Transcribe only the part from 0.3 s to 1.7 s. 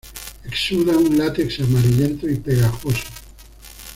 Exuda un látex